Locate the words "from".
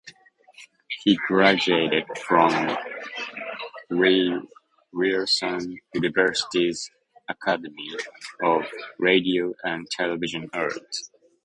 2.25-2.75